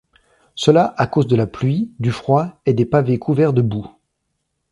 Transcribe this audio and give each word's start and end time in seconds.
Cela 0.55 0.95
à 0.97 1.05
cause 1.05 1.27
de 1.27 1.35
la 1.35 1.45
pluie, 1.45 1.91
du 1.99 2.11
froid 2.11 2.59
et 2.65 2.73
des 2.73 2.87
pavés 2.87 3.19
couverts 3.19 3.53
de 3.53 3.61
boue. 3.61 3.85